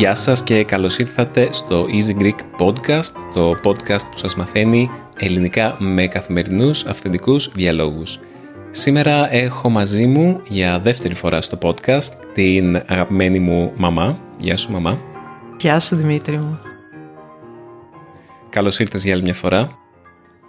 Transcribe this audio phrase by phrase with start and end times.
[0.00, 5.76] Γεια σας και καλώς ήρθατε στο Easy Greek Podcast, το podcast που σας μαθαίνει ελληνικά
[5.78, 8.18] με καθημερινούς αυθεντικούς διαλόγους.
[8.70, 14.18] Σήμερα έχω μαζί μου για δεύτερη φορά στο podcast την αγαπημένη μου μαμά.
[14.38, 15.00] Γεια σου μαμά.
[15.60, 16.58] Γεια σου Δημήτρη μου.
[18.48, 19.78] Καλώς ήρθες για άλλη μια φορά.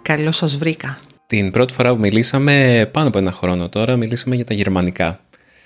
[0.02, 0.98] Καλώς σας βρήκα.
[1.26, 5.20] Την πρώτη φορά που μιλήσαμε, πάνω από ένα χρόνο τώρα, μιλήσαμε για τα γερμανικά.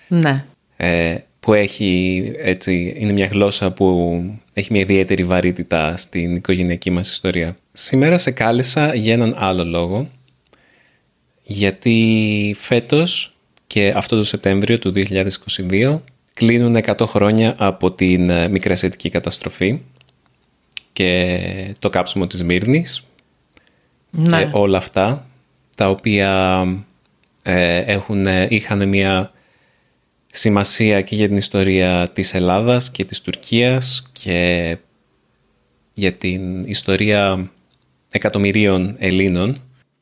[0.08, 0.44] Ναι.
[0.76, 4.20] Ε, που έχει, έτσι, είναι μια γλώσσα που
[4.52, 7.56] έχει μια ιδιαίτερη βαρύτητα στην οικογενειακή μας ιστορία.
[7.72, 10.10] Σήμερα σε κάλεσα για έναν άλλο λόγο,
[11.42, 16.00] γιατί φέτος και αυτό το Σεπτέμβριο του 2022
[16.36, 19.80] κλείνουν 100 χρόνια από την ε, μικρασιατική καταστροφή
[20.92, 23.04] και το κάψιμο της Μύρνης
[24.10, 24.44] ναι.
[24.44, 25.26] και όλα αυτά
[25.76, 26.62] τα οποία
[27.42, 29.32] ε, έχουν, είχαν μια
[30.32, 34.76] σημασία και για την ιστορία της Ελλάδας και της Τουρκίας και
[35.94, 37.50] για την ιστορία
[38.10, 39.60] εκατομμυρίων Ελλήνων.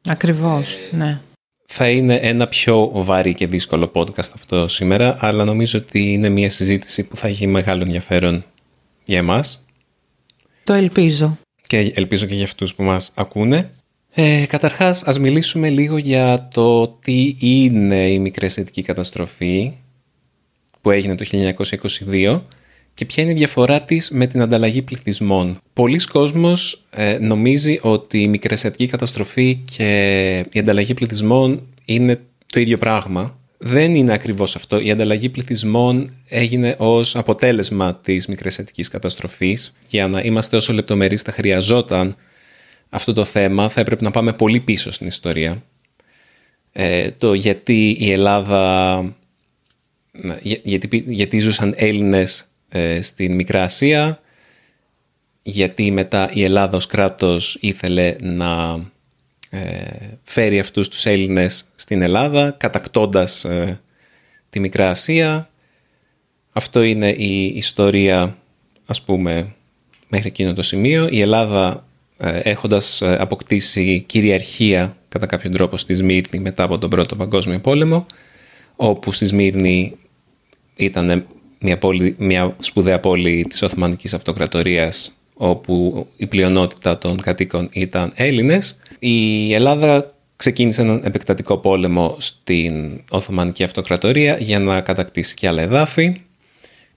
[0.09, 1.21] Ακριβώς, ναι.
[1.67, 6.51] Θα είναι ένα πιο βαρύ και δύσκολο podcast αυτό σήμερα, αλλά νομίζω ότι είναι μια
[6.51, 8.45] συζήτηση που θα έχει μεγάλο ενδιαφέρον
[9.05, 9.67] για εμάς.
[10.65, 11.39] Το ελπίζω.
[11.67, 13.71] Και ελπίζω και για αυτούς που μας ακούνε.
[14.15, 19.73] Ε, καταρχάς, ας μιλήσουμε λίγο για το τι είναι η μικρασιατική καταστροφή
[20.81, 22.41] που έγινε το 1922
[22.95, 28.23] και ποια είναι η διαφορά της με την ανταλλαγή πληθυσμών; Πολλοί κόσμος ε, νομίζει ότι
[28.23, 33.39] η μικρασιατική καταστροφή και η ανταλλαγή πληθυσμών είναι το ίδιο πράγμα.
[33.59, 34.81] Δεν είναι ακριβώς αυτό.
[34.81, 39.75] Η ανταλλαγή πληθυσμών έγινε ως αποτέλεσμα της μικρασιατικής καταστροφής.
[39.89, 42.17] Για να είμαστε όσο λεπτομερείς θα χρειαζόταν
[42.89, 45.63] αυτό το θέμα, θα έπρεπε να πάμε πολύ πίσω στην ιστορία.
[46.73, 49.15] Ε, το γιατί η Ελλάδα
[50.63, 54.21] γιατί, γιατί ζούσαν Έλληνες ε, στην Μικρά Ασία,
[55.43, 58.81] γιατί μετά η Ελλάδα ως κράτος ήθελε να
[59.51, 59.61] ε,
[60.25, 63.81] φέρει αυτούς τους Έλληνες στην Ελλάδα, κατακτώντας ε,
[64.51, 65.51] τη Μικρά Ασία.
[66.53, 68.37] Αυτό είναι η ιστορία,
[68.87, 69.55] ας πούμε,
[70.09, 71.09] μέχρι εκείνο το σημείο.
[71.11, 71.87] Η Ελλάδα
[72.43, 78.07] έχοντας αποκτήσει κυριαρχία κατά κάποιον τρόπο στη Σμύρνη μετά από τον Πρώτο Παγκόσμιο Πόλεμο,
[78.77, 79.97] όπου στη Σμύρνη
[80.77, 81.27] ήταν
[81.65, 88.81] μια, πόλη, μια σπουδαία πόλη της Οθωμανικής Αυτοκρατορίας όπου η πλειονότητα των κατοίκων ήταν Έλληνες.
[88.99, 96.21] Η Ελλάδα ξεκίνησε έναν επεκτατικό πόλεμο στην Οθωμανική Αυτοκρατορία για να κατακτήσει και άλλα εδάφη,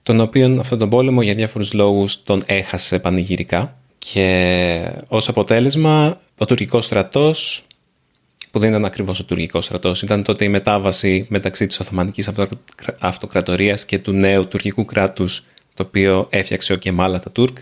[0.02, 6.44] τον οποίον αυτόν τον πόλεμο για διάφορους λόγους τον έχασε πανηγυρικά και ως αποτέλεσμα ο
[6.44, 7.66] τουρκικός στρατός
[8.50, 10.02] που δεν ήταν ακριβώς ο τουρκικός στρατός.
[10.02, 12.30] Ήταν τότε η μετάβαση μεταξύ της Οθωμανικής
[12.98, 15.44] Αυτοκρατορίας και του νέου τουρκικού κράτους,
[15.74, 17.58] το οποίο έφτιαξε ο Κεμάλα Τούρκ.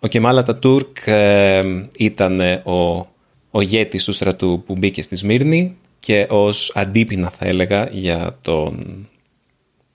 [0.00, 1.62] Ο Κεμάλα Τούρκ ε,
[1.96, 3.06] ήταν ο,
[3.50, 3.60] ο
[4.04, 9.06] του στρατού που μπήκε στη Σμύρνη και ως αντίπεινα θα έλεγα για, τον,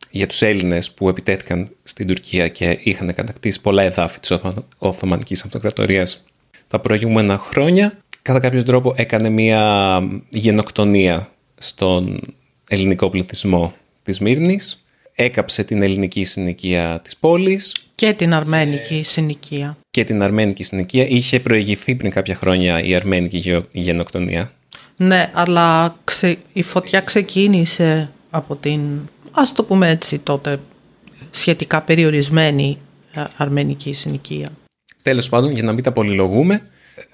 [0.09, 4.39] για τους Έλληνες που επιτέθηκαν στην Τουρκία και είχαν κατακτήσει πολλά εδάφη της
[4.77, 6.25] Οθωμανικής Αυτοκρατορίας
[6.67, 12.21] τα προηγούμενα χρόνια κατά κάποιος τρόπο έκανε μια γενοκτονία στον
[12.67, 14.83] ελληνικό πληθυσμό της Μύρνης,
[15.15, 17.75] έκαψε την ελληνική συνοικία της πόλης.
[17.95, 19.77] Και την αρμένικη συνοικία.
[19.91, 21.07] Και την αρμένικη συνοικία.
[21.07, 24.51] Είχε προηγηθεί πριν κάποια χρόνια η αρμένικη γενοκτονία.
[24.97, 25.95] Ναι, αλλά
[26.53, 28.81] η φωτιά ξεκίνησε από την,
[29.31, 30.59] ας το πούμε έτσι τότε,
[31.31, 32.77] σχετικά περιορισμένη
[33.13, 34.51] ε, αρμενική συνοικία.
[35.01, 36.61] Τέλος πάντων, για να μην τα πολυλογούμε,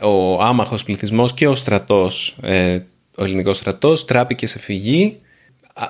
[0.01, 2.79] ο άμαχος πληθυσμός και ο στρατός, ε,
[3.17, 5.19] ο ελληνικός στρατός, τράπηκε σε φυγή,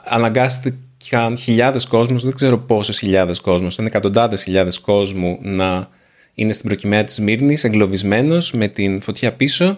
[0.04, 5.90] αναγκάστηκαν χιλιάδες κόσμους, δεν ξέρω πόσες χιλιάδες κόσμους, ήταν εκατοντάδες χιλιάδες κόσμου να
[6.34, 9.76] είναι στην προκυμαία της Μύρνης, εγκλωβισμένος με την φωτιά πίσω.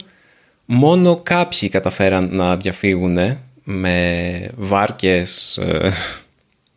[0.65, 3.17] Μόνο κάποιοι καταφέραν να διαφύγουν
[3.63, 5.91] με βάρκες, ε,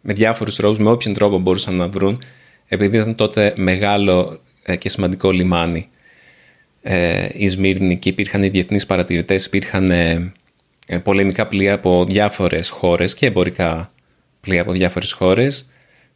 [0.00, 2.23] με διάφορους τρόπους, με όποιον τρόπο μπορούσαν να βρουν,
[2.69, 5.88] επειδή ήταν τότε μεγάλο ε, και σημαντικό λιμάνι
[6.82, 10.32] ε, η Σμύρνη και υπήρχαν οι διεθνείς παρατηρητές, υπήρχαν ε,
[10.87, 13.93] ε, πολεμικά πλοία από διάφορες χώρες και εμπορικά
[14.41, 15.71] πλοία από διάφορες χώρες,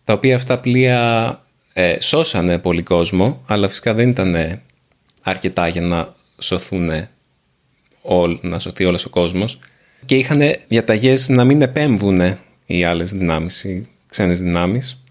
[0.05, 4.61] τα οποία αυτά πλοία ε, σώσανε πολύ κόσμο, αλλά φυσικά δεν ήταν
[5.22, 6.88] αρκετά για να σωθούν
[8.02, 9.58] όλ, να σωθεί όλος ο κόσμος.
[10.06, 15.03] Και είχαν διαταγές να μην επέμβουν οι άλλες δυνάμεις, οι ξένες δυνάμεις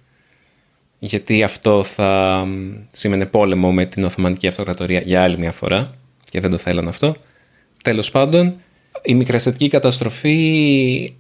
[1.06, 2.44] γιατί αυτό θα
[2.92, 5.96] σήμαινε πόλεμο με την Οθωμανική Αυτοκρατορία για άλλη μια φορά
[6.30, 7.16] και δεν το θέλαν αυτό.
[7.84, 8.56] Τέλος πάντων,
[9.04, 11.14] η μικρασιατική καταστροφή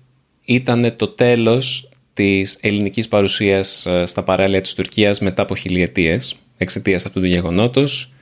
[0.46, 7.06] ήταν το τέλος της ελληνικής παρουσίας ε, στα παράλια της Τουρκίας μετά από χιλιετίες εξαιτίας
[7.06, 8.14] αυτού του γεγονότος.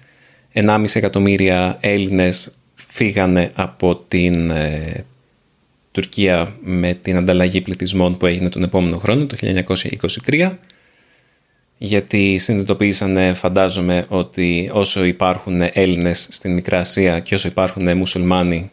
[0.54, 5.06] 1,5 εκατομμύρια Έλληνες φύγανε από την ε,
[5.92, 9.36] Τουρκία με την ανταλλαγή πληθυσμών που έγινε τον επόμενο χρόνο, το
[10.28, 10.52] 1923
[11.84, 18.72] γιατί συνειδητοποίησαν φαντάζομαι ότι όσο υπάρχουν Έλληνες στην Μικρά Ασία και όσο υπάρχουν μουσουλμάνοι,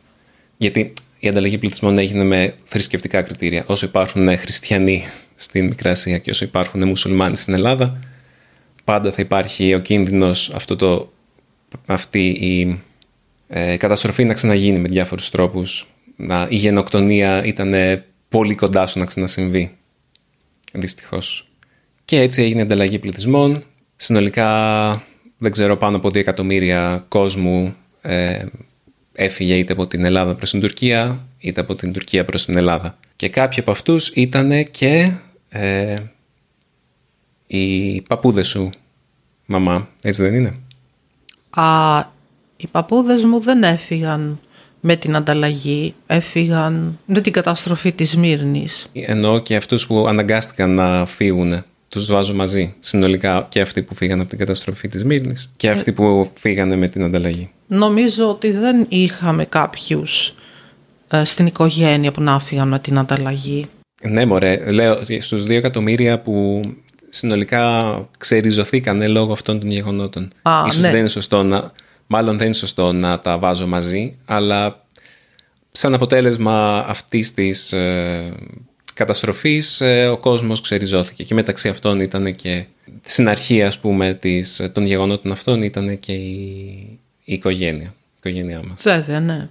[0.56, 6.30] γιατί η ανταλλαγή πληθυσμών έγινε με θρησκευτικά κριτήρια, όσο υπάρχουν χριστιανοί στην Μικρά Ασία και
[6.30, 7.98] όσο υπάρχουν μουσουλμάνοι στην Ελλάδα,
[8.84, 11.12] πάντα θα υπάρχει ο κίνδυνος αυτό το,
[11.86, 12.80] αυτή η
[13.48, 15.92] ε, καταστροφή να ξαναγίνει με διάφορους τρόπους.
[16.16, 17.74] Να, η γενοκτονία ήταν
[18.28, 19.76] πολύ κοντά στο να ξανασυμβεί,
[20.72, 21.47] δυστυχώς.
[22.08, 23.62] Και έτσι έγινε ανταλλαγή πληθυσμών.
[23.96, 25.02] Συνολικά
[25.38, 28.44] δεν ξέρω πάνω από 2 εκατομμύρια κόσμου ε,
[29.12, 32.98] έφυγε είτε από την Ελλάδα προς την Τουρκία είτε από την Τουρκία προς την Ελλάδα.
[33.16, 35.12] Και κάποιοι από αυτούς ήταν και
[35.48, 35.96] ε,
[37.46, 38.70] οι παππούδες σου,
[39.46, 40.54] μαμά, έτσι δεν είναι;
[41.50, 41.98] Α,
[42.56, 44.40] οι παππούδες μου δεν έφυγαν
[44.80, 48.88] με την ανταλλαγή, έφυγαν με την καταστροφή της Μύρνης.
[48.92, 54.20] Ενώ και αυτούς που αναγκάστηκαν να φύγουν τους βάζω μαζί συνολικά και αυτοί που φύγανε
[54.20, 57.50] από την καταστροφή της Μύρνης και αυτοί που φύγανε με την ανταλλαγή.
[57.66, 60.34] Νομίζω ότι δεν είχαμε κάποιους
[61.08, 63.66] ε, στην οικογένεια που να φύγαν με την ανταλλαγή.
[64.02, 66.62] Ναι μωρέ, λέω στους δύο εκατομμύρια που
[67.08, 70.32] συνολικά ξεριζωθήκανε λόγω αυτών των γεγονότων.
[70.42, 70.90] Α, Ίσως ναι.
[70.90, 71.72] δεν είναι σωστό να,
[72.06, 74.84] μάλλον δεν είναι σωστό να τα βάζω μαζί, αλλά
[75.72, 78.32] σαν αποτέλεσμα αυτής της ε,
[78.98, 82.64] καταστροφής ε, ο κόσμος ξεριζώθηκε και μεταξύ αυτών ήταν και
[83.02, 88.62] στην αρχή ας πούμε της, των γεγονότων αυτών ήταν και η, η οικογένεια, η οικογένειά
[88.68, 88.82] μας.
[88.82, 89.48] Βέβαια, ναι.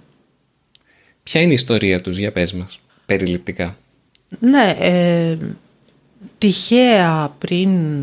[1.22, 3.76] Ποια είναι η ιστορία τους, για πες μας, περιληπτικά;
[4.40, 5.36] Ναι, ε,
[6.38, 8.02] τυχαία πριν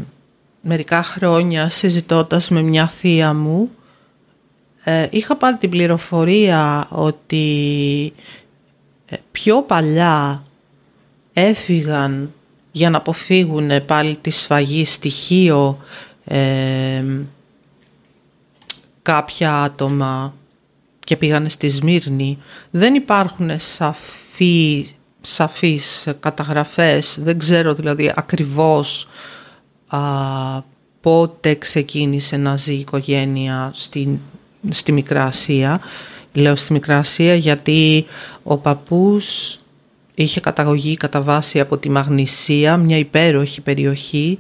[0.62, 3.69] μερικά χρόνια συζητώντας με μια θεία μου
[4.83, 8.13] ε, είχα πάρει την πληροφορία ότι
[9.06, 10.44] ε, πιο παλιά
[11.38, 12.32] έφυγαν
[12.72, 15.78] για να αποφύγουν πάλι τη σφαγή στοιχείο
[16.26, 17.04] ε,
[19.02, 20.34] κάποια άτομα
[21.00, 22.38] και πήγανε στη Σμύρνη.
[22.72, 24.86] Δεν υπάρχουν σαφή,
[25.22, 29.08] σαφείς καταγραφές, δεν ξέρω δηλαδή ακριβώς
[29.88, 30.00] α,
[31.02, 34.20] πότε ξεκίνησε να ζει η οικογένεια στη,
[34.70, 35.80] στη Μικρά Ασία.
[36.34, 38.06] Λέω στη Μικρά Ασία γιατί
[38.44, 39.60] ο παππούς
[40.16, 44.40] είχε καταγωγή κατά βάση από τη Μαγνησία, μια υπέροχη περιοχή,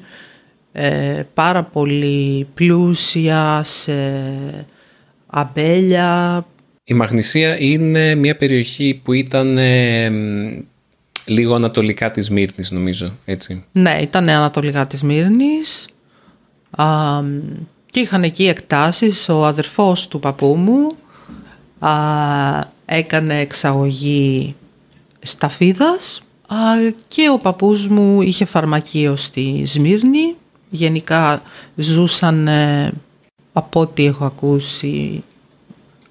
[0.71, 3.93] ε, πάρα πολύ πλούσια σε
[5.27, 6.45] αμπέλια.
[6.83, 10.11] Η Μαγνησία είναι μια περιοχή που ήταν ε,
[11.25, 13.63] λίγο ανατολικά της Μύρνης νομίζω, έτσι.
[13.71, 15.87] Ναι, ήταν ανατολικά της Μύρνης
[17.91, 19.29] και είχαν εκεί εκτάσεις.
[19.29, 20.95] Ο αδερφός του παππού μου
[21.79, 21.93] α,
[22.85, 24.55] έκανε εξαγωγή
[25.25, 26.21] σταφίδας
[27.07, 30.35] και ο παππούς μου είχε φαρμακείο στη Σμύρνη.
[30.69, 31.41] Γενικά
[31.75, 32.49] ζούσαν
[33.53, 35.23] από ό,τι έχω ακούσει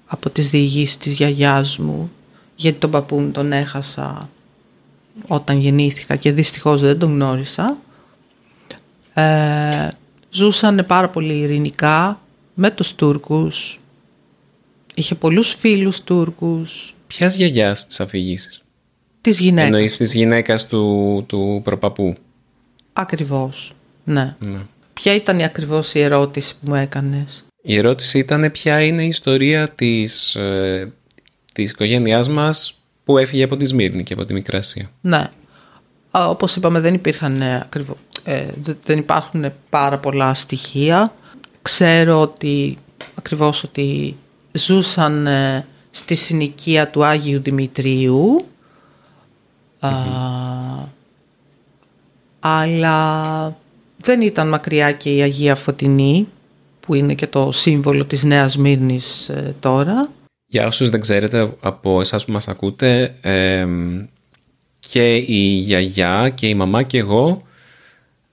[0.05, 2.11] από τις διηγήσεις της γιαγιάς μου
[2.55, 4.29] γιατί τον παππού μου τον έχασα
[5.27, 7.77] όταν γεννήθηκα και δυστυχώς δεν τον γνώρισα.
[9.13, 9.89] Ε,
[10.29, 12.19] ζούσαν πάρα πολύ ειρηνικά
[12.53, 13.79] με τους Τούρκους.
[14.95, 16.95] Είχε πολλούς φίλους Τούρκους.
[17.07, 18.63] Ποιας γιαγιάς της αφηγήσεις;
[19.25, 19.65] Της γυναίκας.
[19.65, 22.15] Εννοείς της γυναίκας του, του προπαπού.
[22.93, 24.35] Ακριβώς, ναι.
[24.39, 24.59] ναι.
[24.93, 29.07] Ποια ήταν η ακριβώς η ερώτηση που μου έκανες; Η ερώτηση ήταν ποια είναι η
[29.07, 30.91] ιστορία της, ε,
[31.53, 34.89] της οικογένειάς μας που έφυγε από τη Σμύρνη και από τη Μικρασία.
[35.01, 35.29] Ναι.
[36.11, 37.67] Όπως είπαμε δεν υπήρχαν ε,
[38.23, 38.45] ε,
[38.83, 41.13] δεν υπάρχουν πάρα πολλά στοιχεία.
[41.61, 42.77] Ξέρω ότι
[43.15, 44.15] ακριβώς ότι
[44.51, 48.45] ζούσαν ε, στη συνοικία του Άγιου Δημητρίου
[52.39, 53.57] αλλά
[53.97, 56.27] δεν ήταν μακριά και η Αγία Φωτεινή
[56.79, 60.09] που είναι και το σύμβολο της Νέας Μύρνης ε, τώρα.
[60.47, 63.15] Για όσους δεν ξέρετε από εσάς που μας ακούτε
[64.79, 67.43] και η γιαγιά και η μαμά και εγώ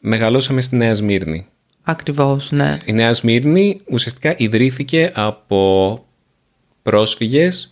[0.00, 1.46] μεγαλώσαμε στη Νέα Σμύρνη.
[1.82, 2.76] Ακριβώς, ναι.
[2.86, 6.04] Η Νέα Σμύρνη ουσιαστικά ιδρύθηκε από
[6.82, 7.70] πρόσφυγες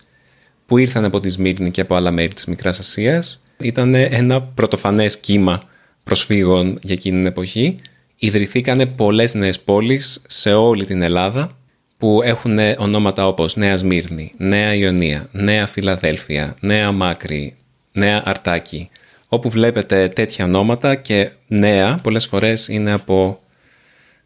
[0.65, 5.19] που ήρθαν από τη Σμύρνη και από άλλα μέρη της Μικράς Ασίας ήταν ένα πρωτοφανές
[5.19, 5.63] κύμα
[6.03, 7.79] προσφύγων για εκείνη την εποχή.
[8.15, 11.51] ιδρυθήκανε πολλές νέες πόλεις σε όλη την Ελλάδα
[11.97, 17.55] που έχουν ονόματα όπως Νέα Σμύρνη, Νέα Ιωνία, Νέα Φιλαδέλφια, Νέα Μάκρη,
[17.91, 18.89] Νέα Αρτάκη.
[19.27, 23.39] Όπου βλέπετε τέτοια ονόματα και νέα πολλές φορές είναι από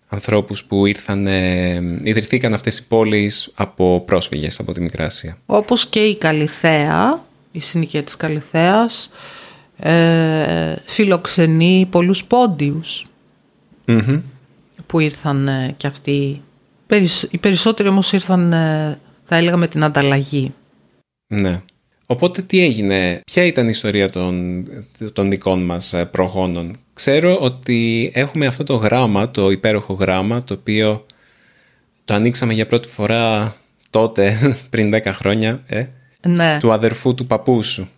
[0.07, 5.37] ανθρώπους που ήρθαν, ε, ιδρυθήκαν αυτές οι πόλεις από πρόσφυγες από τη Μικρά Ασία.
[5.45, 7.23] Όπως και η Καλυθέα,
[7.55, 9.11] η συνοικία της Καλυθέας,
[9.77, 12.25] ε, φιλοξενεί πολλούς
[14.87, 16.41] που ήρθαν ε, και αυτοί.
[17.29, 20.53] Οι περισσότεροι όμως ήρθαν, ε, θα έλεγα, με την ανταλλαγή.
[21.27, 21.61] Ναι.
[22.05, 24.63] Οπότε τι έγινε, ποια ήταν η ιστορία των,
[25.13, 30.53] των δικών μας ε, προγόνων; Ξέρω ότι έχουμε αυτό το γράμμα, το υπέροχο γράμμα, το
[30.53, 31.05] οποίο
[32.05, 33.55] το ανοίξαμε για πρώτη φορά
[33.89, 34.37] τότε,
[34.69, 35.85] πριν 10 χρόνια, ε,
[36.27, 36.57] ναι.
[36.59, 37.89] του αδερφού του παππού σου.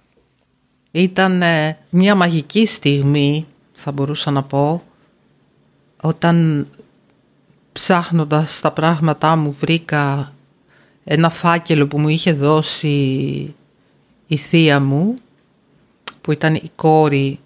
[0.91, 1.43] Ήταν
[1.89, 4.83] μια μαγική στιγμή, θα μπορούσα να πω,
[6.01, 6.67] όταν
[7.71, 10.33] ψάχνοντας τα πράγματά μου βρήκα
[11.03, 12.87] ένα φάκελο που μου είχε δώσει
[14.27, 15.15] η θεία μου
[16.21, 17.39] που ήταν η κόρη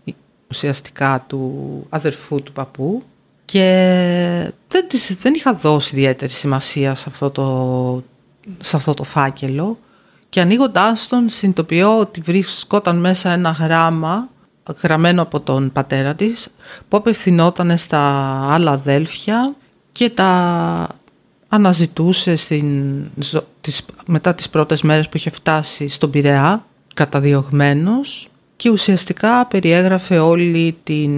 [0.50, 3.04] ουσιαστικά του αδερφού του παππού
[3.46, 4.88] και δεν,
[5.22, 8.04] δεν είχα δώσει ιδιαίτερη σημασία σε αυτό το,
[8.60, 9.78] σε αυτό το φάκελο
[10.32, 14.30] και ανοίγοντάς τον συνειδητοποιώ ότι βρισκόταν μέσα ένα γράμμα
[14.82, 16.56] γραμμένο από τον πατέρα της
[16.88, 18.00] που απευθυνόταν στα
[18.54, 19.56] άλλα αδέλφια
[19.92, 20.88] και τα
[21.48, 23.04] αναζητούσε στην,
[23.62, 30.78] τις, μετά τις πρώτες μέρες που είχε φτάσει στον Πειραιά καταδιωγμένος και ουσιαστικά περιέγραφε όλη
[30.84, 31.12] την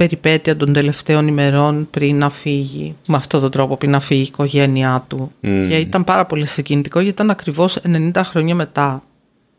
[0.00, 2.96] περιπέτεια των τελευταίων ημερών πριν να φύγει.
[3.06, 5.32] Με αυτόν τον τρόπο πριν να φύγει η οικογένειά του.
[5.40, 9.02] Και ήταν πάρα πολύ συγκινητικό γιατί ήταν ακριβώς 90 χρόνια μετά.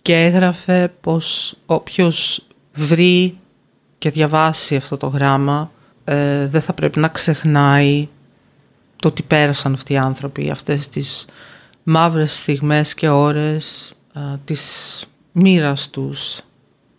[0.01, 3.37] Και έγραφε πως όποιος βρει
[3.97, 5.71] και διαβάσει αυτό το γράμμα
[6.03, 8.07] ε, δεν θα πρέπει να ξεχνάει
[8.95, 11.25] το ότι πέρασαν αυτοί οι άνθρωποι αυτές τις
[11.83, 16.41] μαύρες στιγμές και ώρες ε, της μοίρας τους.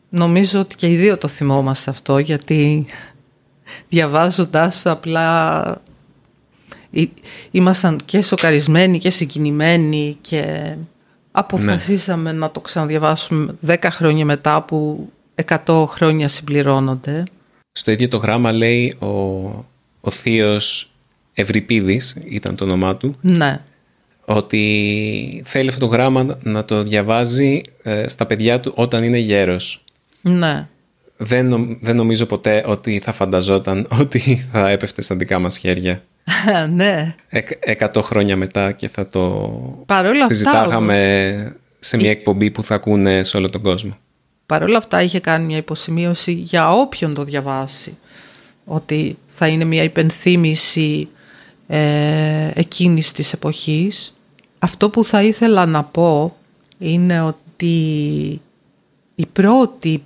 [0.09, 2.87] Νομίζω ότι και οι δύο το θυμόμαστε αυτό γιατί
[3.89, 5.81] διαβάζοντας απλά
[7.51, 10.75] ήμασταν και σοκαρισμένοι και συγκινημένοι και
[11.31, 15.09] αποφασίσαμε να το ξαναδιαβάσουμε δέκα χρόνια μετά που
[15.67, 17.23] 100 χρόνια συμπληρώνονται.
[17.73, 19.07] Στο ίδιο το γράμμα λέει ο,
[20.01, 20.93] ο θείος
[21.35, 23.17] Ευρυπίδης, ήταν το όνομά του.
[23.21, 23.61] Ναι.
[24.25, 29.85] Ότι θέλει αυτό το γράμμα να το διαβάζει ε, στα παιδιά του όταν είναι γέρος.
[30.21, 30.69] Ναι.
[31.17, 36.03] Δεν, δεν νομίζω ποτέ ότι θα φανταζόταν ότι θα έπεφτε στα δικά μας χέρια.
[36.77, 37.15] ναι.
[37.61, 39.53] εκατό χρόνια μετά και θα το
[39.87, 43.99] Παρόλα συζητάγαμε σε μια εκπομπή που θα ακούνε σε όλο τον κόσμο.
[44.47, 47.99] Παρ' όλα αυτά είχε κάνει μια υποσημείωση για όποιον το διαβάσει.
[48.65, 51.09] Ότι θα είναι μια υπενθύμηση
[51.67, 54.15] ε, εκείνης της εποχής.
[54.59, 56.37] Αυτό που θα ήθελα να πω
[56.79, 57.75] είναι ότι
[59.15, 60.03] οι πρώτοι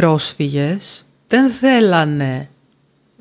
[0.00, 2.48] πρόσφυγες δεν θέλανε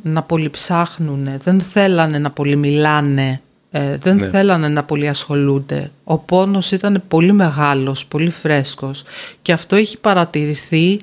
[0.01, 4.27] να πολυψάχνουν, δεν θέλανε να πολυμιλάνε ε, δεν ναι.
[4.27, 5.91] θέλανε να πολύ ασχολούνται.
[6.03, 9.03] Ο πόνος ήταν πολύ μεγάλος, πολύ φρέσκος
[9.41, 11.01] και αυτό έχει παρατηρηθεί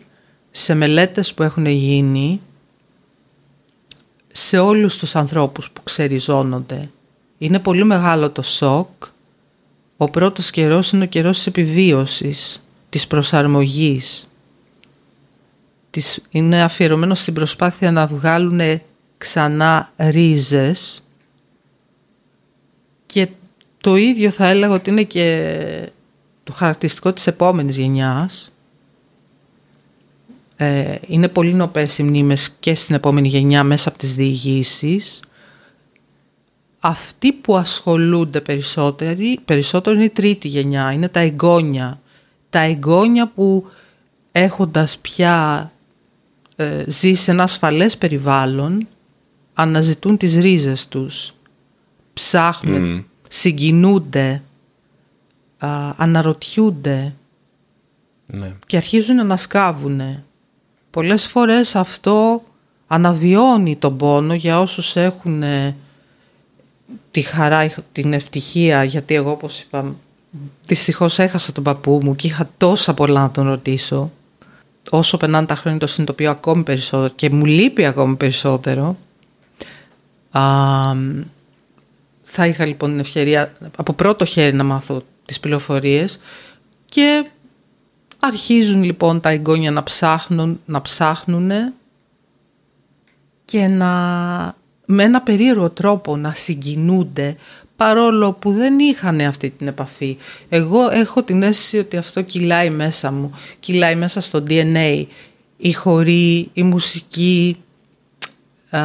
[0.50, 2.40] σε μελέτες που έχουν γίνει
[4.32, 6.90] σε όλους τους ανθρώπους που ξεριζώνονται.
[7.38, 8.88] Είναι πολύ μεγάλο το σοκ.
[9.96, 14.26] Ο πρώτος καιρός είναι ο καιρός της επιβίωσης, της προσαρμογής.
[16.30, 18.80] Είναι αφιερωμένο στην προσπάθεια να βγάλουν
[19.18, 21.02] ξανά ρίζες
[23.06, 23.28] και
[23.80, 25.90] το ίδιο θα έλεγα ότι είναι και
[26.44, 28.52] το χαρακτηριστικό της επόμενης γενιάς.
[30.56, 35.20] Ε, είναι πολύ νοπές οι μνήμες και στην επόμενη γενιά μέσα από τις διηγήσεις.
[36.80, 38.40] Αυτοί που ασχολούνται
[39.44, 42.00] περισσότερο είναι η τρίτη γενιά, είναι τα εγγόνια.
[42.50, 43.70] Τα εγγόνια που
[44.32, 45.70] έχοντας πια
[46.56, 48.86] ε, ζει σε ένα ασφαλές περιβάλλον,
[49.54, 51.34] αναζητούν τις ρίζες τους
[52.12, 54.42] ψάχνουν, συγκινούνται,
[55.58, 57.14] α, αναρωτιούνται
[58.26, 58.52] ναι.
[58.66, 60.00] και αρχίζουν να σκάβουν.
[60.90, 62.42] Πολλές φορές αυτό
[62.86, 65.76] αναβιώνει τον πόνο για όσους έχουν ε,
[67.10, 69.94] τη χαρά, την ευτυχία, γιατί εγώ όπως είπα
[70.66, 74.10] δυστυχώς έχασα τον παππού μου και είχα τόσα πολλά να τον ρωτήσω.
[74.90, 78.96] Όσο περνάνε τα χρόνια το συνειδητοποιώ ακόμη περισσότερο και μου λείπει ακόμη περισσότερο.
[80.30, 80.42] Α,
[82.22, 86.20] θα είχα λοιπόν την ευκαιρία από πρώτο χέρι να μάθω τις πληροφορίες
[86.84, 87.26] και
[88.18, 91.50] αρχίζουν λοιπόν τα εγγόνια να ψάχνουν, να ψάχνουν
[93.44, 93.90] και να
[94.86, 97.36] με ένα περίεργο τρόπο να συγκινούνται
[97.76, 100.16] παρόλο που δεν είχαν αυτή την επαφή.
[100.48, 105.04] Εγώ έχω την αίσθηση ότι αυτό κυλάει μέσα μου, κυλάει μέσα στο DNA.
[105.56, 107.56] Η χορή, η μουσική,
[108.70, 108.80] α,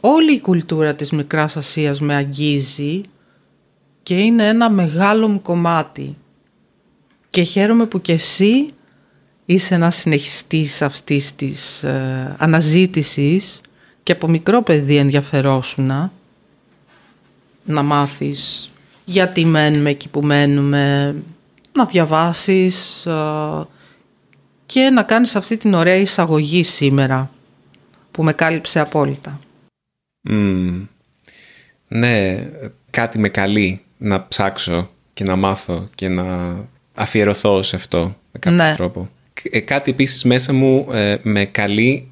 [0.00, 3.00] όλη η κουλτούρα της Μικράς Ασίας με αγγίζει
[4.02, 6.16] και είναι ένα μεγάλο μου κομμάτι.
[7.30, 8.66] Και χαίρομαι που και εσύ
[9.46, 13.60] είσαι ένας συνεχιστής αυτής της ε, αναζήτησης
[14.02, 16.12] και από μικρό παιδί ενδιαφερόσουνα
[17.66, 18.70] να μάθεις
[19.04, 21.14] γιατί μένουμε εκεί που μένουμε,
[21.72, 23.66] να διαβάσεις ε,
[24.66, 27.30] και να κάνεις αυτή την ωραία εισαγωγή σήμερα
[28.10, 29.40] που με κάλυψε απόλυτα.
[31.88, 32.36] Ναι,
[32.90, 36.56] κάτι με καλεί να ψάξω και να μάθω και να
[36.94, 38.74] αφιερωθώ σε αυτό με κάποιο ναι.
[38.76, 39.10] τρόπο.
[39.50, 42.08] Ε, κάτι επίσης μέσα μου ε, με καλεί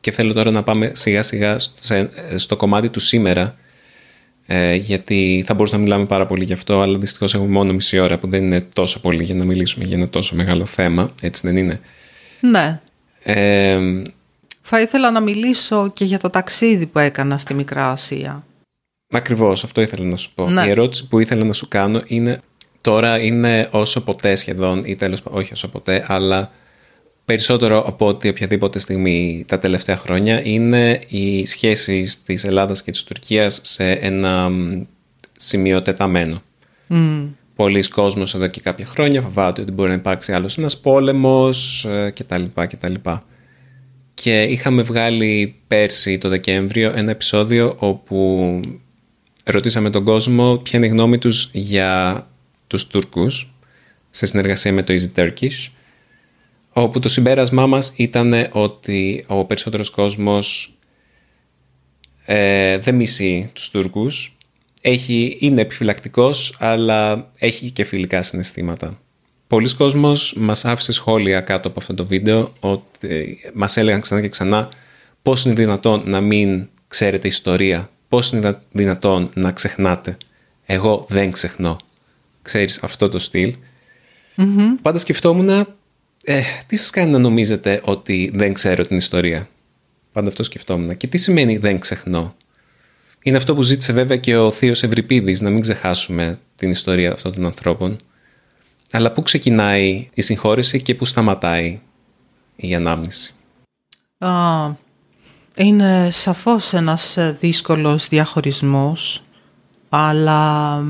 [0.00, 1.56] και θέλω τώρα να πάμε σιγά σιγά
[2.36, 3.56] στο κομμάτι του σήμερα
[4.46, 7.98] ε, γιατί θα μπορούσαμε να μιλάμε πάρα πολύ γι' αυτό αλλά δυστυχώς έχουμε μόνο μισή
[7.98, 11.46] ώρα που δεν είναι τόσο πολύ για να μιλήσουμε για ένα τόσο μεγάλο θέμα έτσι
[11.46, 11.80] δεν είναι;
[12.40, 12.80] Ναι.
[13.22, 13.78] Ε,
[14.62, 18.44] Θα ήθελα να μιλήσω και για το ταξίδι που έκανα στη Μικρά Ασία.
[19.12, 20.50] Ακριβώς αυτό ήθελα να σου πω.
[20.50, 20.66] Ναι.
[20.66, 22.40] Η ερώτηση που ήθελα να σου κάνω είναι
[22.80, 26.50] τώρα είναι όσο ποτέ σχεδόν ή τέλος όχι όσο ποτέ αλλά
[27.24, 33.02] περισσότερο από ό,τι οποιαδήποτε στιγμή τα τελευταία χρόνια είναι οι σχέσεις της Ελλάδας και της
[33.02, 34.50] Τουρκίας σε ένα
[35.36, 36.42] σημείο τεταμένο.
[36.88, 37.28] Mm.
[37.56, 42.10] Πολλοί κόσμος εδώ και κάποια χρόνια φοβάται ότι μπορεί να υπάρξει άλλος ένας πόλεμος ε,
[42.10, 42.42] κτλ.
[42.54, 42.94] κτλ.
[44.14, 48.60] Και είχαμε βγάλει πέρσι το Δεκέμβριο ένα επεισόδιο όπου
[49.44, 52.26] ρωτήσαμε τον κόσμο ποια είναι η γνώμη τους για
[52.66, 53.54] τους Τούρκους
[54.10, 55.70] σε συνεργασία με το Easy Turkish
[56.74, 60.74] όπου το συμπέρασμά μας ήταν ότι ο περισσότερος κόσμος
[62.24, 64.36] ε, δεν μισεί τους Τούρκους,
[64.80, 68.98] έχει, είναι επιφυλακτικός, αλλά έχει και φιλικά συναισθήματα.
[69.46, 74.28] Πολλοί κόσμος μας άφησε σχόλια κάτω από αυτό το βίντεο, ότι μας έλεγαν ξανά και
[74.28, 74.68] ξανά
[75.22, 80.16] πώς είναι δυνατόν να μην ξέρετε ιστορία, πώς είναι δυνατόν να ξεχνάτε.
[80.66, 81.76] Εγώ δεν ξεχνώ.
[82.42, 83.54] Ξέρεις αυτό το στυλ.
[84.36, 84.78] Mm-hmm.
[84.82, 85.66] Πάντα σκεφτόμουν
[86.24, 89.48] ε, τι σας κάνει να νομίζετε ότι δεν ξέρω την ιστορία;
[90.12, 90.96] Πάντα αυτό σκεφτόμουν.
[90.96, 92.34] Και τι σημαίνει δεν ξεχνώ.
[93.22, 97.32] Είναι αυτό που ζήτησε βέβαια και ο Θείος Ευρυπίδης, να μην ξεχάσουμε την ιστορία αυτών
[97.32, 97.98] των ανθρώπων.
[98.90, 101.80] Αλλά πού ξεκινάει η συγχώρεση και πού σταματάει
[102.56, 103.34] η ανάμνηση;
[104.18, 104.30] Α,
[105.56, 109.22] είναι σαφώς ένας δύσκολος διαχωρισμός,
[109.88, 110.82] αλλά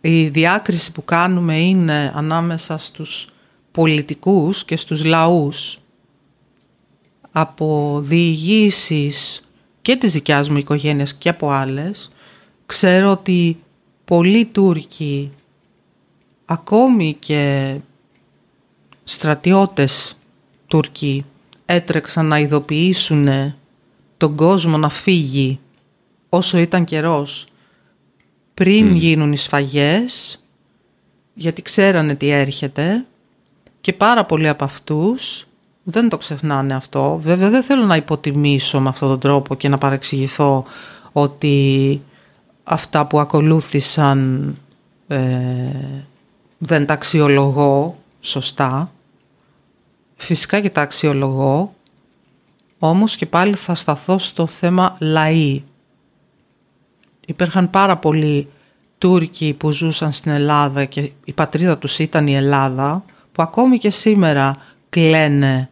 [0.00, 3.28] η διάκριση που κάνουμε είναι ανάμεσα στους
[3.72, 5.78] πολιτικούς και στους λαούς.
[7.32, 9.42] Από διηγήσεις
[9.82, 12.10] και της δικιάς μου οικογένειας και από άλλες
[12.66, 13.62] ξέρω ότι
[14.04, 15.30] πολλοί Τούρκοι
[16.44, 17.74] ακόμη και
[19.04, 20.14] στρατιώτες
[20.66, 21.24] Τούρκοι
[21.66, 23.54] έτρεξαν να ειδοποιήσουν
[24.16, 25.58] τον κόσμο να φύγει
[26.28, 27.46] όσο ήταν καιρός
[28.54, 30.42] πριν γίνουν οι σφαγές
[31.34, 33.06] γιατί ξέρανε τι έρχεται
[33.88, 35.46] και πάρα πολλοί από αυτούς
[35.82, 37.18] δεν το ξεχνάνε αυτό.
[37.22, 40.64] Βέβαια δεν θέλω να υποτιμήσω με αυτόν τον τρόπο και να παρεξηγηθώ
[41.12, 42.00] ότι
[42.64, 44.56] αυτά που ακολούθησαν
[45.06, 45.18] ε,
[46.58, 48.90] δεν τα αξιολογώ σωστά.
[50.16, 51.74] Φυσικά και τα αξιολογώ,
[52.78, 55.62] όμως και πάλι θα σταθώ στο θέμα λαοί.
[57.26, 58.48] Υπήρχαν πάρα πολλοί
[58.98, 63.04] Τούρκοι που ζούσαν στην Ελλάδα και η πατρίδα τους ήταν η Ελλάδα,
[63.38, 64.56] που ακόμη και σήμερα
[64.88, 65.68] κλαίνε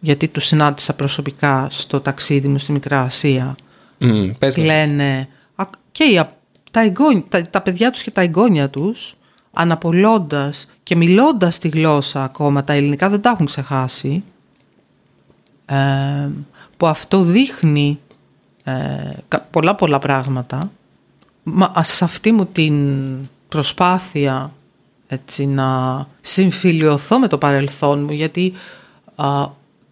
[0.00, 3.56] γιατί τους συνάντησα προσωπικά στο ταξίδι μου στη Μικρά Ασία.
[4.00, 5.28] Mm, κλαίνε
[5.92, 6.24] και
[6.70, 6.92] τα,
[7.28, 9.16] τα, τα παιδιά τους και τα εγγόνια τους
[9.52, 14.24] αναπολώντας και μιλώντας τη γλώσσα ακόμα, τα ελληνικά δεν τα έχουν ξεχάσει,
[15.66, 16.28] ε,
[16.76, 17.98] που αυτό δείχνει
[18.64, 18.74] ε,
[19.50, 20.70] πολλά πολλά πράγματα.
[21.42, 22.98] Μα σε αυτή μου την
[23.48, 24.52] προσπάθεια
[25.10, 28.52] έτσι, να συμφιλειωθώ με το παρελθόν μου γιατί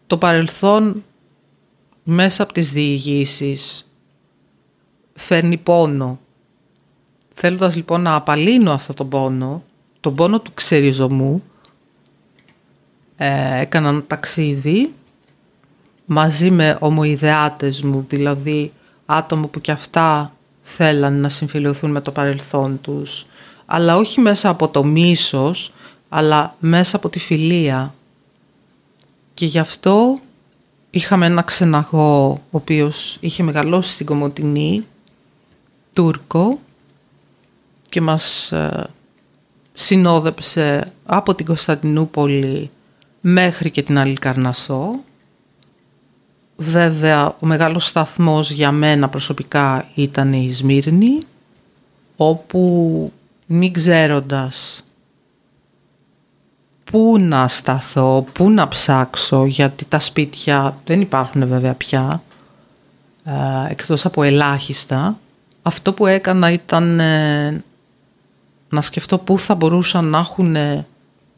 [0.06, 1.04] το παρελθόν
[2.02, 3.90] μέσα από τις διηγήσεις
[5.14, 6.18] φέρνει πόνο.
[7.34, 9.62] Θέλοντας λοιπόν να απαλύνω αυτό τον πόνο,
[10.00, 11.42] τον πόνο του ξεριζωμού,
[13.16, 14.92] ε, έκανα ένα ταξίδι
[16.06, 18.72] μαζί με ομοειδεάτες μου, δηλαδή
[19.06, 23.26] άτομα που κι αυτά θέλαν να συμφιλειωθούν με το παρελθόν τους,
[23.66, 25.72] αλλά όχι μέσα από το μίσος,
[26.08, 27.94] αλλά μέσα από τη φιλία.
[29.34, 30.18] Και γι' αυτό
[30.90, 34.86] είχαμε ένα ξεναγό ο οποίος είχε μεγαλώσει στην Κομωτινή,
[35.92, 36.58] Τούρκο,
[37.88, 38.86] και μας ε,
[39.72, 42.70] συνόδεψε από την Κωνσταντινούπολη
[43.20, 45.00] μέχρι και την Αλικαρνασό.
[46.56, 51.18] Βέβαια, ο μεγάλος σταθμός για μένα προσωπικά ήταν η Σμύρνη,
[52.16, 53.12] όπου
[53.46, 54.84] μην ξέροντας
[56.84, 62.22] πού να σταθώ, πού να ψάξω, γιατί τα σπίτια δεν υπάρχουν βέβαια πια,
[63.24, 63.32] ε,
[63.68, 65.18] εκτός από ελάχιστα.
[65.62, 67.62] Αυτό που έκανα ήταν ε,
[68.68, 70.56] να σκεφτώ πού θα μπορούσαν να έχουν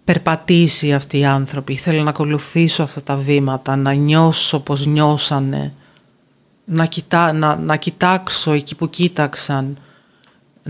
[0.05, 1.73] περπατήσει αυτοί οι άνθρωποι.
[1.73, 5.73] Ήθελα να ακολουθήσω αυτά τα βήματα, να νιώσω πως νιώσανε,
[6.65, 9.79] να, κοιτά, να, να κοιτάξω εκεί που κοίταξαν,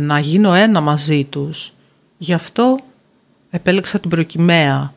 [0.00, 1.72] να γίνω ένα μαζί τους.
[2.18, 2.78] Γι' αυτό
[3.50, 4.94] επέλεξα την προκυμαία.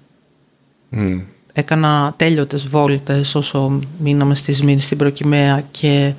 [0.91, 1.21] Mm.
[1.53, 6.13] Έκανα τέλειωτες βόλτες όσο μείναμε στις μήνες στην προκυμαία και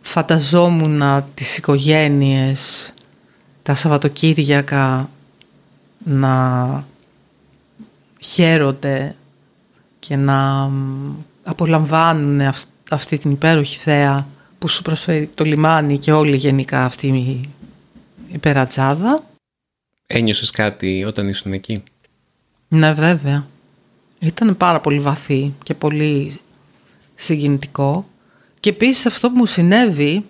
[0.00, 1.02] φανταζόμουν
[1.34, 2.92] τις οικογένειες
[3.62, 5.08] τα Σαββατοκύριακα
[6.04, 6.84] να
[8.20, 9.14] χαίρονται
[9.98, 10.70] και να
[11.42, 12.52] απολαμβάνουν
[12.90, 14.26] αυτή την υπέροχη θέα
[14.62, 17.50] που σου προσφέρει το λιμάνι και όλη γενικά αυτή η
[18.28, 19.22] υπερατζάδα.
[20.06, 21.82] Ένιωσες κάτι όταν ήσουν εκεί;
[22.68, 23.46] Ναι βέβαια.
[24.18, 26.40] Ήταν πάρα πολύ βαθύ και πολύ
[27.14, 28.08] συγκινητικό.
[28.60, 30.24] Και επίσης αυτό που μου συνέβη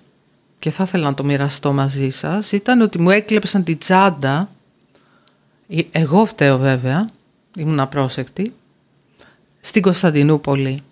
[0.58, 4.50] και θα ήθελα να το μοιραστώ μαζί σας ήταν ότι μου έκλεψαν τη τσάντα
[5.68, 7.08] ε, εγώ φταίω βέβαια,
[7.56, 8.54] ήμουν απρόσεκτη,
[9.60, 10.82] στην Κωνσταντινούπολη.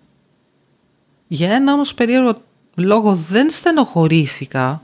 [1.27, 2.41] Για ένα όμως περίεργο
[2.75, 4.83] λόγο δεν στενοχωρήθηκα.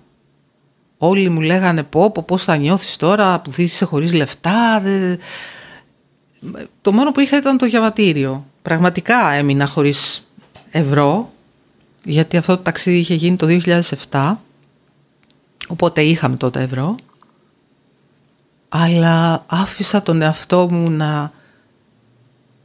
[0.97, 4.82] Όλοι μου λέγανε πω, πω πώς θα νιώθεις τώρα που είσαι χωρίς λεφτά.
[6.82, 8.45] Το μόνο που είχα ήταν το διαβατήριο.
[8.62, 10.28] Πραγματικά έμεινα χωρίς
[10.71, 11.32] ευρώ,
[12.04, 13.47] γιατί αυτό το ταξίδι είχε γίνει το
[14.10, 14.36] 2007,
[15.67, 16.95] οπότε είχαμε τότε ευρώ
[18.69, 21.32] αλλά άφησα τον εαυτό μου να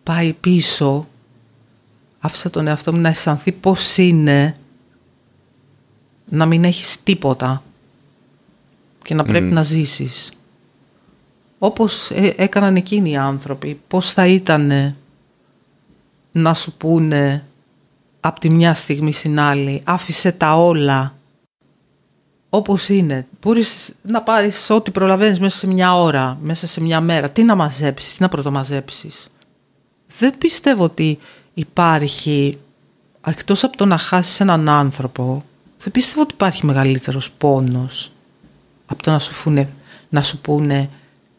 [0.03, 1.07] πάει πίσω,
[2.21, 4.57] άφησα τον εαυτό μου να αισθανθεί πώς είναι
[6.35, 7.63] να μην έχεις τίποτα
[9.05, 10.33] και να πρέπει να ζήσεις.
[11.59, 14.95] Όπως ε, έκαναν εκείνοι οι άνθρωποι, πώς θα ήταν
[16.33, 17.45] να σου πούνε
[18.21, 21.15] από τη μια στιγμή στην άλλη άφησε τα όλα
[22.49, 23.27] όπως είναι.
[23.43, 27.31] Μπορείς να πάρεις ό,τι προλαβαίνεις μέσα σε μια ώρα, μέσα σε μια μέρα.
[27.31, 29.29] Τι να μαζέψεις, τι να πρωτομαζέψεις.
[30.19, 31.19] Δεν πιστεύω ότι
[31.55, 32.59] υπάρχει,
[33.27, 35.45] εκτός από το να χάσεις έναν άνθρωπο,
[35.83, 38.13] δεν πιστεύω ότι υπάρχει μεγαλύτερος πόνος
[38.87, 39.69] από το να σου, φουνε,
[40.09, 40.91] να σου πούνε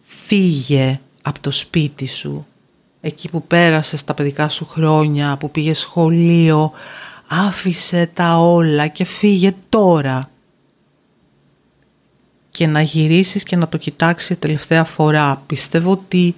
[0.04, 2.46] φύγε από το σπίτι σου,
[3.02, 6.72] εκεί που πέρασες τα παιδικά σου χρόνια, που πήγες σχολείο,
[7.28, 10.30] άφησε τα όλα και φύγε τώρα
[12.50, 15.44] και να γυρίσεις και να το κοιτάξεις τελευταία φορά.
[15.48, 16.36] Πιστεύω ότι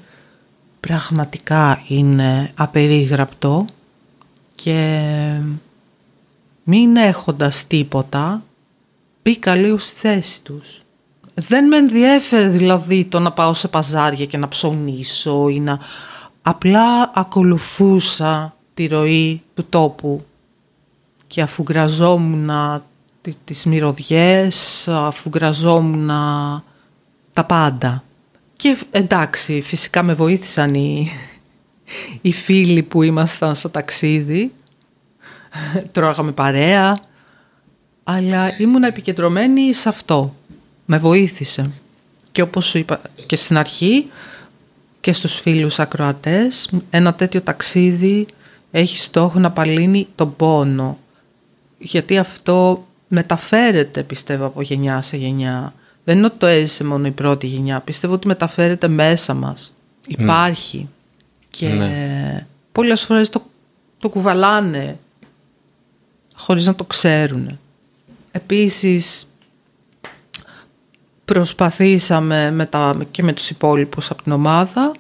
[0.80, 3.65] πραγματικά είναι απερίγραπτο
[4.56, 5.02] και
[6.67, 8.43] μην έχοντας τίποτα
[9.23, 10.82] μπήκα λίγο στη θέση τους.
[11.34, 15.80] Δεν με ενδιέφερε δηλαδή το να πάω σε παζάρια και να ψωνίσω ή να...
[16.41, 20.25] Απλά ακολουθούσα τη ροή του τόπου
[21.28, 22.49] και αφού γραζόμουν
[23.45, 26.08] τις μυρωδιές, αφού γραζόμουν
[27.34, 28.04] τα πάντα.
[28.56, 31.12] Και εντάξει, φυσικά με βοήθησαν οι,
[32.21, 34.51] οι φίλοι που ήμασταν στο ταξίδι.
[35.91, 36.98] Τρώγαμε παρέα.
[38.04, 40.36] Αλλά ήμουν επικεντρωμένη σε αυτό.
[40.86, 41.72] Με βοήθησε.
[42.32, 44.10] Και όπως σου είπα και στην αρχή
[45.02, 48.28] και στους φίλους ακροατές, ένα τέτοιο ταξίδι
[48.72, 50.98] έχει στόχο να παλύνει τον πόνο.
[51.78, 55.74] Γιατί αυτό μεταφέρεται πιστεύω από γενιά σε γενιά.
[56.04, 57.80] Δεν είναι ότι το έζησε μόνο η πρώτη γενιά.
[57.80, 59.74] Πιστεύω ότι μεταφέρεται μέσα μας.
[60.08, 60.89] Υπάρχει.
[61.50, 62.46] Και ναι.
[62.72, 63.41] πολλές φορές το,
[64.00, 64.98] το κουβαλάνε
[66.36, 67.60] χωρίς να το ξέρουν.
[68.32, 69.32] Επίσης
[71.26, 74.91] προσπαθήσαμε με τα, και με τους υπόλοιπους από την ομάδα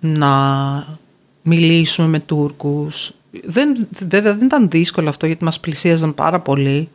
[0.00, 0.98] να
[1.42, 3.12] μιλήσουμε με Τούρκους,
[3.44, 6.88] δεν, βέβαια δεν ήταν δύσκολο αυτό γιατί μας πλησίαζαν πάρα πολύ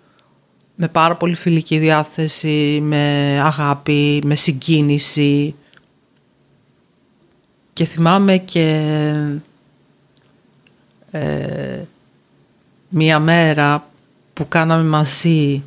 [0.76, 5.56] με πάρα πολύ φιλική διάθεση, με αγάπη, με συγκίνηση
[7.74, 8.82] και θυμάμαι και
[11.12, 11.82] ε,
[12.89, 13.88] μία μέρα
[14.34, 15.63] που κάναμε μαζί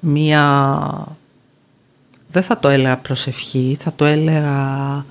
[0.00, 1.16] μία
[2.30, 5.04] δεν θα το έλεγα προσευχή, θα το έλεγα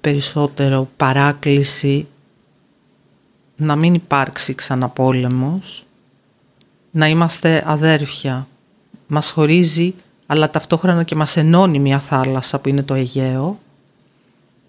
[0.00, 2.06] περισσότερο παράκληση
[3.56, 5.84] να μην υπάρξει ξανά πόλεμος,
[6.90, 8.46] να είμαστε αδέρφια.
[9.06, 9.94] Μας χωρίζει,
[10.26, 13.58] αλλά ταυτόχρονα και μας ενώνει μια θάλασσα που είναι το Αιγαίο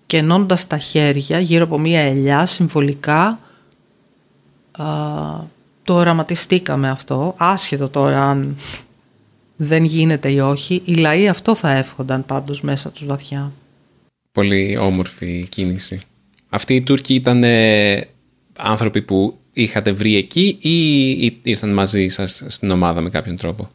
[0.06, 3.38] και ενώνοντας τα χέρια γύρω από μια ελιά συμβολικά α,
[5.84, 8.58] το οραματιστήκαμε αυτό, άσχετο τώρα αν
[9.56, 13.52] δεν γίνεται ή όχι, οι λαοί αυτό θα εύχονταν πάντως μέσα τους βαθιά.
[14.32, 16.02] Πολύ όμορφη κίνηση.
[16.50, 17.44] Αυτοί οι Τούρκοι ήταν
[18.58, 23.70] άνθρωποι που είχατε βρει εκεί ή ήρθαν μαζί σας στην ομάδα με κάποιον τρόπο;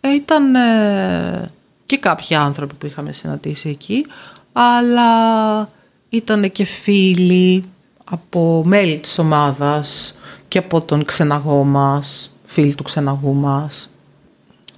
[0.00, 1.50] Ε, ήταν ε,
[1.86, 4.06] και κάποιοι άνθρωποι που είχαμε συναντήσει εκεί,
[4.52, 5.66] αλλά
[6.08, 7.64] ήταν και φίλοι
[8.04, 10.14] από μέλη της ομάδας
[10.48, 13.90] και από τον ξεναγό μας, φίλοι του ξεναγού μας.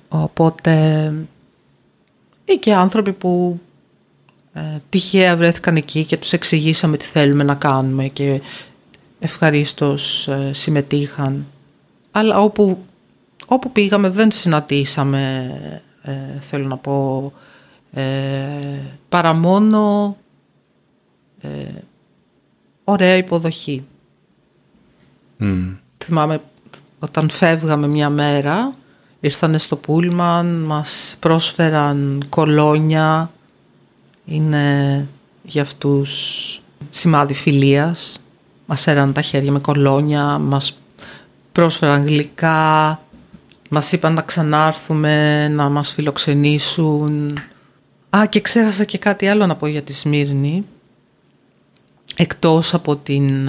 [0.08, 1.12] Οπότε
[2.44, 3.60] ή και άνθρωποι που
[4.52, 8.40] ε, τυχαία βρέθηκαν εκεί και τους εξηγήσαμε τι θέλουμε να κάνουμε και
[9.18, 11.46] ευχαρίστως ε, συμμετείχαν.
[12.10, 12.78] Αλλά όπου,
[13.46, 15.52] όπου πήγαμε δεν συναντήσαμε,
[16.02, 17.32] ε, θέλω να πω,
[17.92, 18.02] ε,
[19.08, 20.16] παρά μόνο
[21.40, 21.48] ε,
[22.88, 23.84] ωραία υποδοχή.
[26.04, 26.40] Θυμάμαι
[26.98, 28.74] όταν φεύγαμε μια μέρα,
[29.20, 33.30] ήρθανε στο πούλμαν, μας πρόσφεραν κολόνια,
[34.24, 35.06] είναι
[35.42, 38.20] για αυτούς σημάδι φιλίας
[38.66, 40.78] μας έραν τα χέρια με κολόνια, μας
[41.52, 43.00] πρόσφεραν γλυκά,
[43.70, 47.38] μας είπαν να ξανάρθουμε, να μας φιλοξενήσουν.
[48.16, 50.64] Α, και ξέχασα και κάτι άλλο να πω για τη Σμύρνη.
[52.16, 53.48] Εκτός από την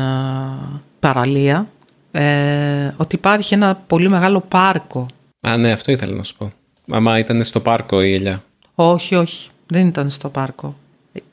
[1.00, 1.68] παραλία,
[2.12, 5.06] ε, ότι υπάρχει ένα πολύ μεγάλο πάρκο.
[5.42, 6.54] Α, ναι, αυτό ήθελα να σου πω.
[6.86, 8.44] Μαμά ήταν στο πάρκο η ελιά.
[8.76, 10.76] Όχι, όχι, δεν ήταν στο πάρκο.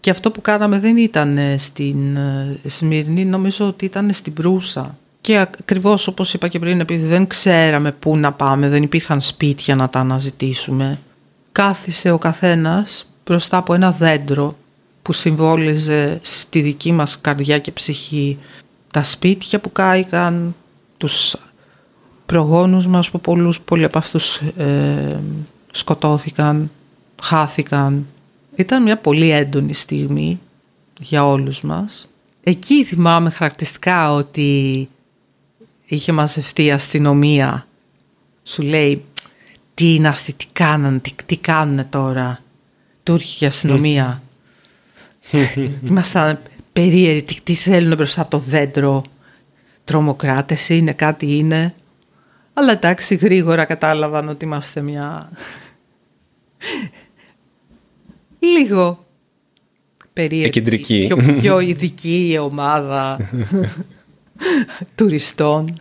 [0.00, 4.96] Και αυτό που κάναμε δεν ήταν στην ε, Σμύρνη, νομίζω ότι ήταν στην Προύσα.
[5.20, 9.76] Και ακριβώς όπως είπα και πριν, επειδή δεν ξέραμε πού να πάμε, δεν υπήρχαν σπίτια
[9.76, 10.98] να τα αναζητήσουμε,
[11.52, 14.56] κάθισε ο καθένας μπροστά από ένα δέντρο
[15.04, 18.38] που συμβόλιζε στη δική μας καρδιά και ψυχή
[18.90, 20.54] τα σπίτια που κάηκαν,
[20.96, 21.36] τους
[22.26, 25.20] προγόνους μας που πολλούς, πολλοί από αυτούς ε,
[25.70, 26.70] σκοτώθηκαν,
[27.22, 28.06] χάθηκαν
[28.56, 30.40] ήταν μια πολύ έντονη στιγμή
[30.98, 32.08] για όλους μας.
[32.42, 34.88] Εκεί θυμάμαι χαρακτηριστικά ότι
[35.86, 37.66] είχε μαζευτεί η αστυνομία.
[38.42, 39.04] Σου λέει
[39.74, 42.38] τι είναι αυτοί, τι κάνανε, τι, τι κάνουν τώρα.
[43.02, 44.22] Τούρκικη αστυνομία.
[45.84, 46.38] Ήμασταν
[46.72, 49.04] περίεργοι, τι, θέλουν μπροστά από το δέντρο;
[49.84, 51.74] Τρομοκράτες είναι, κάτι είναι.
[52.54, 55.30] Αλλά εντάξει, γρήγορα κατάλαβαν ότι είμαστε μια
[58.38, 59.06] λίγο
[60.12, 61.06] περίεργη.
[61.06, 63.30] Πιο, πιο ειδική ομάδα
[64.94, 65.74] τουριστών.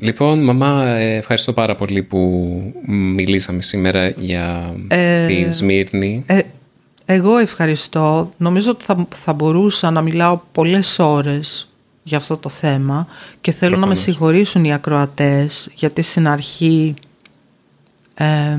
[0.00, 2.52] Λοιπόν, μαμά, ε, ευχαριστώ πάρα πολύ που
[2.86, 6.22] μιλήσαμε σήμερα για ε, τη Σμύρνη.
[6.26, 6.40] Ε,
[7.12, 8.32] εγώ ευχαριστώ.
[8.36, 11.66] Νομίζω ότι θα, θα μπορούσα να μιλάω πολλές ώρες
[12.02, 13.06] για αυτό το θέμα
[13.40, 16.94] και θέλω να με συγχωρήσουν οι ακροατές γιατί στην αρχή
[18.14, 18.58] ε,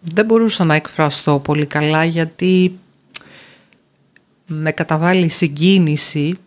[0.00, 2.78] δεν μπορούσα να εκφραστώ πολύ καλά γιατί
[4.46, 6.38] με καταβάλει συγκίνηση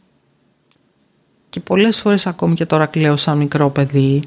[1.50, 4.24] και πολλές φορές ακόμη και τώρα κλαίω σαν μικρό παιδί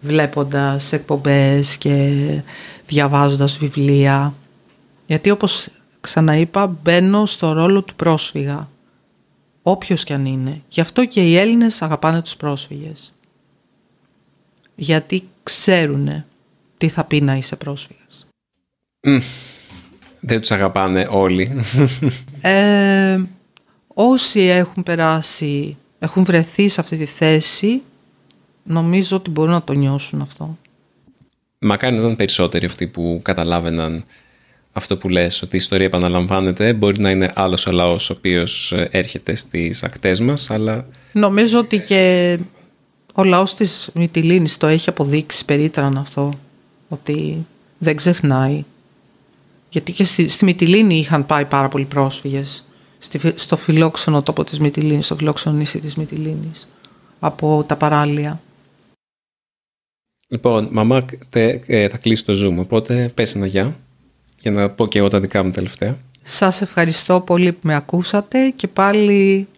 [0.00, 2.12] βλέποντας εκπομπές και
[2.86, 4.34] διαβάζοντας βιβλία
[5.06, 5.68] γιατί όπως
[6.02, 8.68] ξαναείπα μπαίνω στο ρόλο του πρόσφυγα
[9.62, 10.62] όποιος κι αν είναι.
[10.68, 13.12] Γι' αυτό και οι Έλληνες αγαπάνε τους πρόσφυγες.
[14.74, 16.24] Γιατί ξέρουν
[16.78, 18.26] τι θα πει να είσαι πρόσφυγας.
[20.20, 21.50] Δεν τους αγαπάνε όλοι.
[22.44, 23.20] Ε,
[23.86, 27.82] όσοι έχουν περάσει, έχουν βρεθεί σε αυτή τη θέση,
[28.64, 30.58] νομίζω ότι μπορούν να το νιώσουν αυτό.
[31.58, 34.04] Μακάρι να ήταν περισσότεροι αυτοί που καταλάβαιναν
[34.72, 36.72] αυτό που λες, ότι η ιστορία επαναλαμβάνεται.
[36.72, 40.86] Μπορεί να είναι άλλος ο λαός ο οποίος ε, έρχεται στις ακτές μας, αλλά...
[41.12, 42.38] Νομίζω ότι και
[43.14, 46.32] ο λαός της Μυτιλίνης το έχει αποδείξει περίτρανα αυτό,
[46.88, 47.46] ότι
[47.78, 48.64] δεν ξεχνάει
[49.72, 52.64] γιατί και στη, στη Μυτιλίνη είχαν πάει πάρα πολλοί πρόσφυγες.
[53.34, 56.68] στο φιλόξενο τόπο της Μυτιλίνης, στο φιλόξενο νησί της Μυτιλίνης.
[57.20, 58.40] Από τα παράλια.
[60.28, 63.76] Λοιπόν, μαμά ε, θα κλείσει το Zoom, οπότε πες ένα γεια.
[64.42, 65.98] Για να πω και εγώ τα δικά μου τελευταία.
[66.22, 69.48] Σας ευχαριστώ πολύ που με ακούσατε και πάλι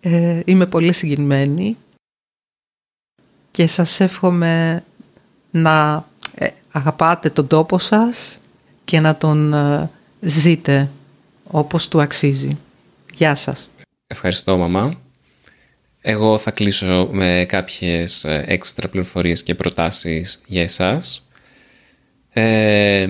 [0.00, 1.76] ε, είμαι πολύ συγκινημένη
[3.50, 4.84] και σας εύχομαι
[5.50, 8.38] να ε, αγαπάτε τον τόπο σας
[8.84, 10.90] και να τον ε, ζείτε
[11.44, 12.58] όπως του αξίζει.
[13.14, 13.68] Γεια σας.
[14.06, 15.00] Ευχαριστώ μαμά.
[16.00, 21.25] Εγώ θα κλείσω με κάποιες έξτρα πληροφορίες και προτάσεις για εσάς.
[22.38, 23.08] Ε,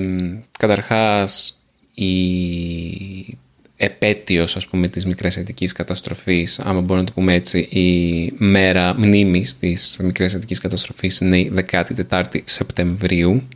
[0.59, 1.61] καταρχάς,
[1.95, 3.39] η
[3.77, 9.59] επέτειος ας πούμε της μικρασιατικής καταστροφής, άμα μπορούμε να το πούμε έτσι, η μέρα μνήμης
[9.59, 11.53] της μικρασιατικής καταστροφής είναι η
[12.09, 13.49] 14η Σεπτεμβρίου.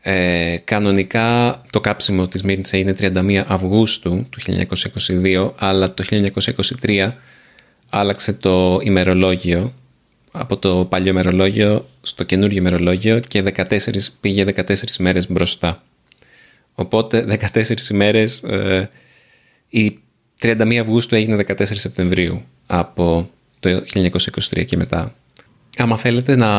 [0.00, 4.40] Ε, κανονικά το κάψιμο της Μύρνης είναι 31 Αυγούστου του
[5.22, 6.04] 1922, αλλά το
[6.84, 7.12] 1923
[7.88, 9.72] άλλαξε το ημερολόγιο
[10.38, 13.78] από το παλιό ημερολόγιο στο καινούργιο ημερολόγιο και 14,
[14.20, 15.82] πήγε 14 μέρες μπροστά.
[16.74, 18.90] Οπότε 14 ημέρες, ε,
[19.68, 19.98] η
[20.40, 25.14] 31 Αυγούστου έγινε 14 Σεπτεμβρίου από το 1923 και μετά.
[25.78, 26.50] Άμα θέλετε να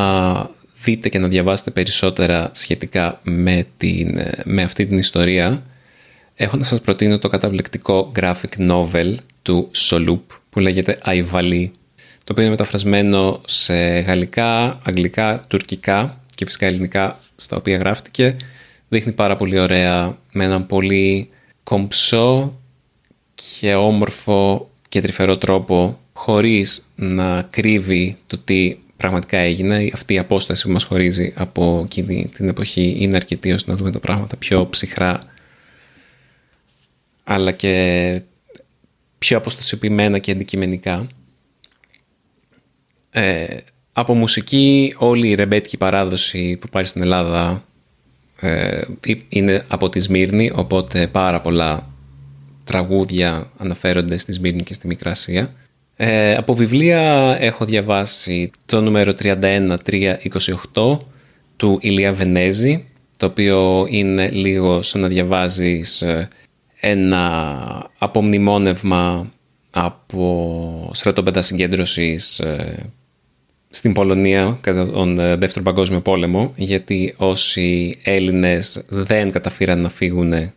[0.83, 5.63] δείτε και να διαβάσετε περισσότερα σχετικά με, την, ε, με αυτή την ιστορία,
[6.35, 11.71] έχω να σας προτείνω το καταβλεκτικό graphic novel του Σολούπ που λέγεται Αϊβαλή,
[12.27, 18.37] το οποίο είναι μεταφρασμένο σε γαλλικά, αγγλικά, τουρκικά και φυσικά ελληνικά στα οποία γράφτηκε
[18.89, 21.29] δείχνει πάρα πολύ ωραία με έναν πολύ
[21.63, 22.59] κομψό
[23.35, 29.89] και όμορφο και τρυφερό τρόπο χωρίς να κρύβει το τι πραγματικά έγινε.
[29.93, 33.91] Αυτή η απόσταση που μας χωρίζει από εκείνη την εποχή είναι αρκετή ώστε να δούμε
[33.91, 35.19] τα πράγματα πιο ψυχρά
[37.23, 38.21] αλλά και
[39.17, 41.07] πιο αποστασιοποιημένα και αντικειμενικά.
[43.17, 43.57] Ε,
[43.93, 47.63] από μουσική όλη η ρεμπέτικη παράδοση που πάρει στην Ελλάδα
[48.39, 48.81] ε,
[49.29, 51.87] είναι από τη Σμύρνη, οπότε πάρα πολλά
[52.63, 55.53] τραγούδια αναφέρονται στη Σμύρνη και στη Μικρασία.
[55.95, 59.13] Ε, από βιβλία έχω διαβάσει το νούμερο
[60.73, 60.99] 31-328
[61.55, 62.85] του Ηλία Βενέζη,
[63.17, 66.29] το οποίο είναι λίγο σαν να διαβάζεις ε,
[66.79, 69.31] ένα απομνημόνευμα
[69.71, 72.41] από στρατόπεδα συγκέντρωσης
[73.77, 80.53] στην Πολωνία κατά τον ε, Δεύτερο Παγκόσμιο Πόλεμο γιατί όσοι Έλληνες δεν καταφύραν να φύγουν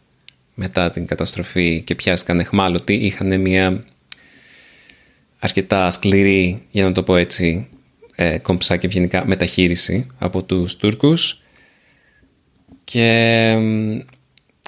[0.54, 3.84] μετά την καταστροφή και πιάστηκαν εχμάλωτοι είχαν μια
[5.38, 7.68] αρκετά σκληρή, για να το πω έτσι,
[8.14, 11.42] ε, κομψά και ευγενικά μεταχείριση από τους Τούρκους.
[12.84, 13.50] Και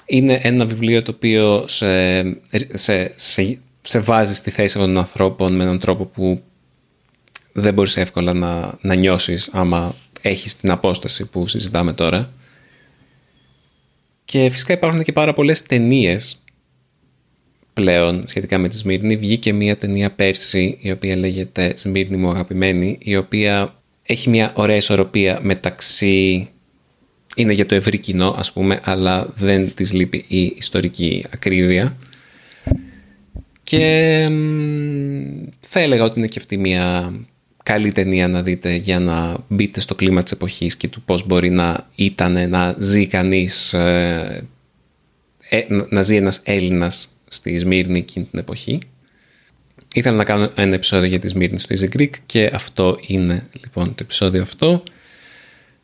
[0.05, 2.21] είναι ένα βιβλίο το οποίο σε,
[2.73, 6.43] σε, σε, σε βάζει στη θέση των ανθρώπων με έναν τρόπο που
[7.53, 12.33] δεν μπορείς εύκολα να, να νιώσεις άμα έχεις την απόσταση που συζητάμε τώρα.
[14.25, 16.41] Και φυσικά υπάρχουν και πάρα πολλές ταινίες
[17.73, 19.15] πλέον σχετικά με τη Σμύρνη.
[19.15, 24.75] Βγήκε μια ταινία πέρσι η οποία λέγεται «Σμύρνη μου αγαπημένη» η οποία έχει μια ωραία
[24.75, 26.47] ισορροπία μεταξύ
[27.35, 31.97] είναι για το ευρύ κοινό ας πούμε αλλά δεν της λείπει η ιστορική ακρίβεια
[33.63, 34.27] και
[35.59, 37.13] θα έλεγα ότι είναι και αυτή μια
[37.63, 41.49] καλή ταινία να δείτε για να μπείτε στο κλίμα της εποχής και του πώς μπορεί
[41.49, 44.47] να ήταν να ζει κανείς, ε,
[45.49, 48.79] ε, να ζει ένας Έλληνας στη Σμύρνη εκείνη την εποχή.
[49.93, 53.87] Ήθελα να κάνω ένα επεισόδιο για τη Σμύρνη στο Easy Greek και αυτό είναι λοιπόν
[53.87, 54.83] το επεισόδιο αυτό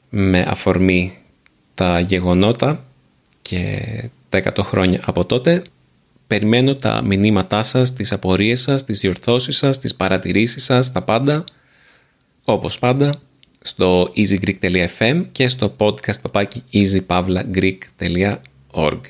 [0.09, 1.17] με αφορμή
[1.75, 2.85] τα γεγονότα
[3.41, 3.79] και
[4.29, 5.61] τα 100 χρόνια από τότε.
[6.27, 11.43] Περιμένω τα μηνύματά σας, τις απορίες σας, τις διορθώσεις σας, τις παρατηρήσεις σας, τα πάντα
[12.43, 13.21] όπως πάντα
[13.61, 19.01] στο easygreek.fm και στο podcast παπάκι easypavlagreek.org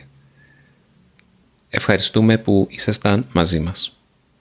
[1.69, 3.97] Ευχαριστούμε που ήσασταν μαζί μας.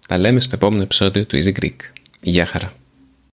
[0.08, 1.76] Τα λέμε στο επόμενο επεισόδιο του Easy Greek.
[2.20, 2.72] Γεια χαρά.